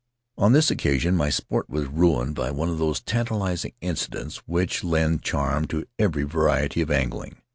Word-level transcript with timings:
On 0.35 0.51
this 0.51 0.71
occasion 0.71 1.15
my 1.15 1.29
sport 1.29 1.69
was 1.69 1.85
ruined 1.85 2.33
by 2.33 2.49
one 2.49 2.69
of 2.69 2.79
those 2.79 2.99
tantalizing 3.01 3.73
incidents 3.81 4.37
which 4.47 4.83
lend 4.83 5.21
charm 5.21 5.67
to 5.67 5.85
every 5.99 6.23
variety 6.23 6.81
of 6.81 6.89
angling. 6.89 7.35